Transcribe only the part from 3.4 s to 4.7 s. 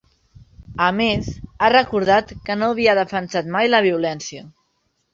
mai la violència.